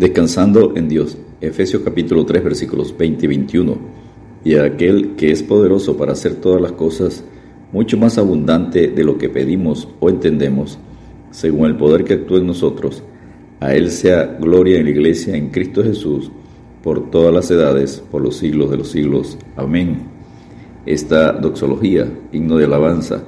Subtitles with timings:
[0.00, 1.18] Descansando en Dios.
[1.42, 3.78] Efesios capítulo 3 versículos 20 y 21.
[4.44, 7.22] Y aquel que es poderoso para hacer todas las cosas
[7.70, 10.78] mucho más abundante de lo que pedimos o entendemos,
[11.32, 13.02] según el poder que actúa en nosotros,
[13.60, 16.30] a Él sea gloria en la iglesia en Cristo Jesús,
[16.82, 19.36] por todas las edades, por los siglos de los siglos.
[19.54, 19.98] Amén.
[20.86, 23.22] Esta doxología, himno de alabanza,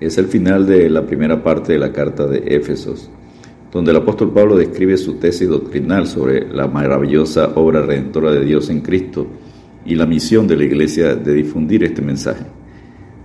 [0.00, 3.08] es el final de la primera parte de la carta de Éfesos
[3.72, 8.68] donde el apóstol Pablo describe su tesis doctrinal sobre la maravillosa obra redentora de Dios
[8.68, 9.26] en Cristo
[9.84, 12.44] y la misión de la iglesia de difundir este mensaje,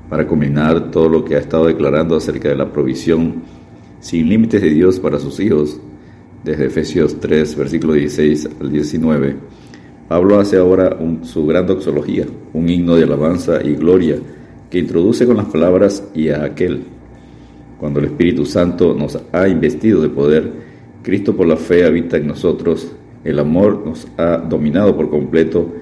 [0.10, 3.44] para combinar todo lo que ha estado declarando acerca de la provisión
[4.00, 5.80] sin límites de Dios para sus hijos,
[6.44, 9.36] desde Efesios 3, versículo 16 al 19.
[10.08, 14.18] Pablo hace ahora su gran doxología, un himno de alabanza y gloria
[14.70, 16.84] que introduce con las palabras y a aquel
[17.80, 20.52] cuando el Espíritu Santo nos ha investido de poder,
[21.04, 22.92] Cristo por la fe habita en nosotros,
[23.24, 25.74] el amor nos ha dominado por completo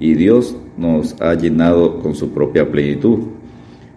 [0.00, 3.20] y Dios nos ha llenado con su propia plenitud.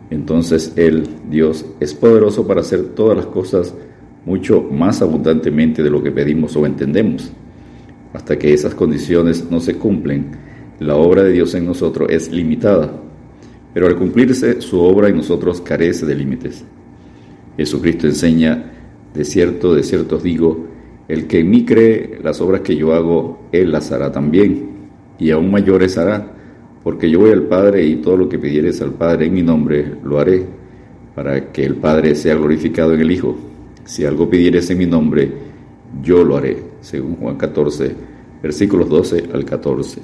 [0.09, 3.73] Entonces Él, Dios, es poderoso para hacer todas las cosas
[4.25, 7.31] mucho más abundantemente de lo que pedimos o entendemos.
[8.13, 10.31] Hasta que esas condiciones no se cumplen,
[10.79, 12.91] la obra de Dios en nosotros es limitada,
[13.73, 16.65] pero al cumplirse su obra en nosotros carece de límites.
[17.57, 18.71] Jesucristo enseña,
[19.13, 20.65] de cierto, de cierto os digo,
[21.07, 24.69] el que en mí cree las obras que yo hago, él las hará también,
[25.17, 26.33] y aún mayores hará,
[26.83, 29.85] porque yo voy al Padre y todo lo que pidieres al Padre en mi nombre
[30.03, 30.45] lo haré,
[31.15, 33.37] para que el Padre sea glorificado en el Hijo.
[33.85, 35.31] Si algo pidieres en mi nombre,
[36.03, 37.95] yo lo haré, según Juan 14,
[38.43, 40.01] versículos 12 al 14.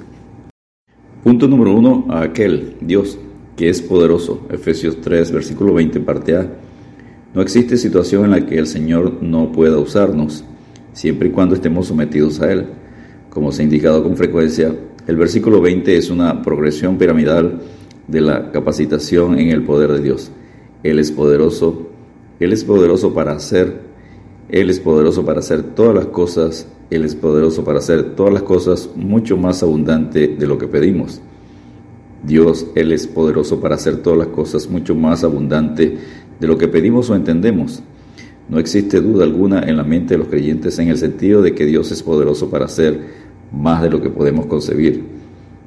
[1.22, 3.18] Punto número uno, a aquel, Dios,
[3.56, 6.50] que es poderoso, Efesios 3, versículo 20, parte A
[7.34, 10.44] no existe situación en la que el Señor no pueda usarnos,
[10.92, 12.66] siempre y cuando estemos sometidos a Él.
[13.30, 14.74] Como se ha indicado con frecuencia,
[15.06, 17.60] el versículo 20 es una progresión piramidal
[18.06, 20.30] de la capacitación en el poder de Dios.
[20.82, 21.88] Él es poderoso,
[22.38, 23.80] Él es poderoso para hacer,
[24.50, 28.42] Él es poderoso para hacer todas las cosas, Él es poderoso para hacer todas las
[28.42, 31.22] cosas mucho más abundante de lo que pedimos.
[32.22, 35.98] Dios, Él es poderoso para hacer todas las cosas mucho más abundante
[36.42, 37.84] de lo que pedimos o entendemos.
[38.48, 41.64] No existe duda alguna en la mente de los creyentes en el sentido de que
[41.64, 42.98] Dios es poderoso para hacer
[43.52, 45.04] más de lo que podemos concebir.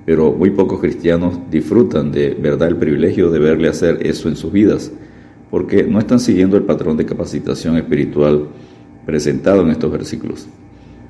[0.05, 4.51] Pero muy pocos cristianos disfrutan de verdad el privilegio de verle hacer eso en sus
[4.51, 4.91] vidas,
[5.49, 8.49] porque no están siguiendo el patrón de capacitación espiritual
[9.05, 10.45] presentado en estos versículos.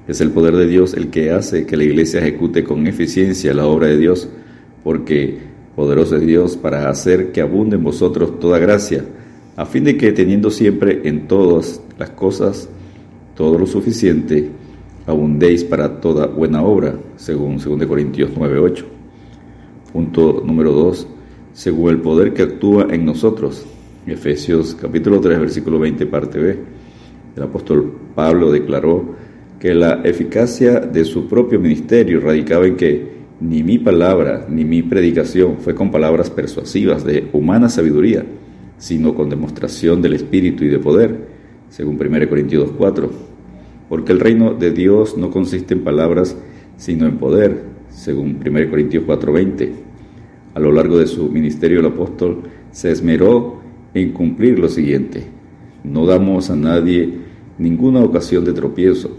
[0.08, 3.66] Es el poder de Dios el que hace que la iglesia ejecute con eficiencia la
[3.66, 4.30] obra de Dios,
[4.84, 5.40] porque
[5.76, 9.04] poderoso es Dios para hacer que abunde en vosotros toda gracia,
[9.56, 12.70] a fin de que teniendo siempre en todas las cosas
[13.36, 14.50] todo lo suficiente,
[15.06, 18.86] abundéis para toda buena obra, según 2 Corintios 9:8.
[19.92, 21.08] Punto número 2.
[21.54, 23.66] Según el poder que actúa en nosotros.
[24.06, 26.58] Efesios capítulo 3, versículo 20, parte B.
[27.36, 29.16] El apóstol Pablo declaró
[29.60, 34.84] que la eficacia de su propio ministerio radicaba en que ni mi palabra ni mi
[34.84, 38.26] predicación fue con palabras persuasivas de humana sabiduría,
[38.78, 41.28] sino con demostración del Espíritu y de poder,
[41.70, 43.10] según 1 Corintios 4.
[43.90, 46.38] Porque el reino de Dios no consiste en palabras,
[46.78, 49.72] sino en poder, según 1 Corintios 4:20.
[50.54, 53.62] A lo largo de su ministerio el apóstol se esmeró
[53.94, 55.24] en cumplir lo siguiente.
[55.84, 57.14] No damos a nadie
[57.58, 59.12] ninguna ocasión de tropiezo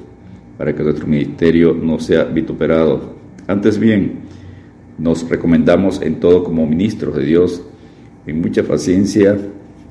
[0.58, 3.14] para que nuestro ministerio no sea vituperado.
[3.46, 4.20] Antes bien,
[4.98, 7.62] nos recomendamos en todo como ministros de Dios
[8.26, 9.38] en mucha paciencia,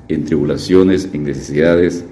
[0.08, 2.04] en tribulaciones, en necesidades,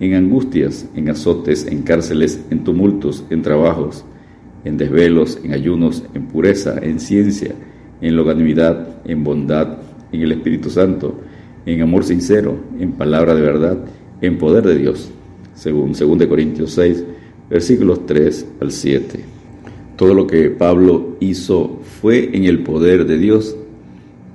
[0.00, 4.04] en angustias, en azotes, en cárceles, en tumultos, en trabajos,
[4.64, 7.54] en desvelos, en ayunos, en pureza, en ciencia,
[8.00, 9.78] en longanimidad, en bondad,
[10.12, 11.20] en el Espíritu Santo,
[11.66, 13.78] en amor sincero, en palabra de verdad,
[14.20, 15.10] en poder de Dios,
[15.54, 17.04] según 2 Corintios 6,
[17.50, 19.20] versículos 3 al 7.
[19.96, 23.56] Todo lo que Pablo hizo fue en el poder de Dios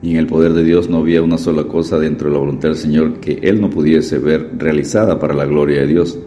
[0.04, 2.68] y en el poder de Dios no había una sola cosa dentro de la voluntad
[2.68, 6.20] del Señor que Él no pudiese ver realizada para la gloria de Dios.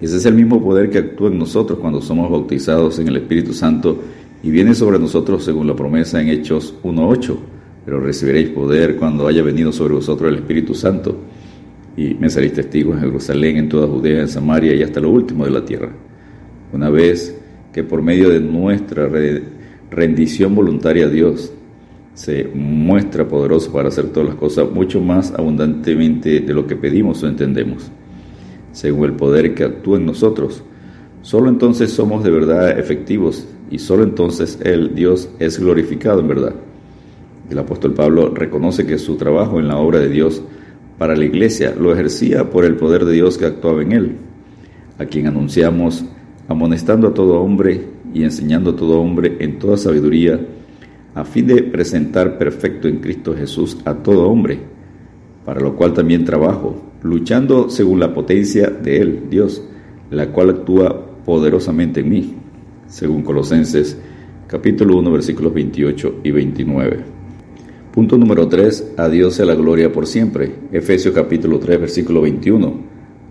[0.00, 3.52] Ese es el mismo poder que actúa en nosotros cuando somos bautizados en el Espíritu
[3.52, 3.98] Santo
[4.40, 7.36] y viene sobre nosotros según la promesa en Hechos 1.8.
[7.84, 11.16] Pero recibiréis poder cuando haya venido sobre vosotros el Espíritu Santo
[11.96, 15.44] y me seréis testigos en Jerusalén, en toda Judea, en Samaria y hasta lo último
[15.44, 15.90] de la tierra.
[16.72, 17.36] Una vez
[17.72, 19.10] que por medio de nuestra
[19.90, 21.52] rendición voluntaria a Dios,
[22.18, 27.22] se muestra poderoso para hacer todas las cosas mucho más abundantemente de lo que pedimos
[27.22, 27.92] o entendemos,
[28.72, 30.64] según el poder que actúa en nosotros.
[31.22, 36.54] Solo entonces somos de verdad efectivos y solo entonces el Dios, es glorificado en verdad.
[37.50, 40.42] El apóstol Pablo reconoce que su trabajo en la obra de Dios
[40.98, 44.16] para la iglesia lo ejercía por el poder de Dios que actuaba en él,
[44.98, 46.04] a quien anunciamos
[46.48, 47.80] amonestando a todo hombre
[48.12, 50.40] y enseñando a todo hombre en toda sabiduría,
[51.18, 54.60] a fin de presentar perfecto en Cristo Jesús a todo hombre,
[55.44, 59.64] para lo cual también trabajo, luchando según la potencia de Él, Dios,
[60.12, 62.34] la cual actúa poderosamente en mí,
[62.86, 63.98] según Colosenses
[64.46, 67.00] capítulo 1 versículos 28 y 29.
[67.92, 68.92] Punto número 3.
[68.96, 70.54] A Dios sea la gloria por siempre.
[70.70, 72.74] Efesios capítulo 3 versículo 21.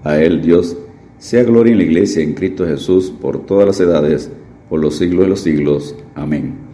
[0.04, 0.78] A Él Dios
[1.18, 4.30] sea gloria en la iglesia en Cristo Jesús por todas las edades,
[4.68, 5.96] por los siglos de los siglos.
[6.16, 6.67] Amén.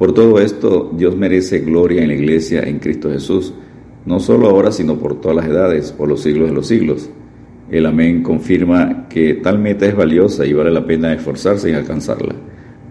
[0.00, 3.52] Por todo esto Dios merece gloria en la iglesia en Cristo Jesús,
[4.06, 7.10] no solo ahora, sino por todas las edades, por los siglos de los siglos.
[7.70, 12.34] El amén confirma que tal meta es valiosa y vale la pena esforzarse en alcanzarla.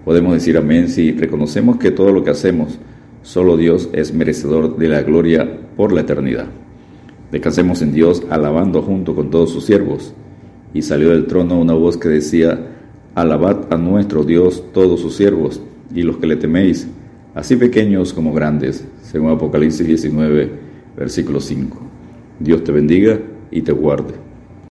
[0.06, 2.78] Podemos decir amén si reconocemos que todo lo que hacemos,
[3.24, 6.46] solo Dios es merecedor de la gloria por la eternidad.
[7.32, 10.14] Descansemos en Dios alabando junto con todos sus siervos.
[10.76, 12.68] Y salió del trono una voz que decía,
[13.16, 15.60] Alabad a nuestro Dios todos sus siervos
[15.92, 16.88] y los que le teméis,
[17.34, 20.52] así pequeños como grandes, según Apocalipsis 19,
[20.98, 21.78] versículo 5.
[22.40, 23.20] Dios te bendiga
[23.52, 24.29] y te guarde.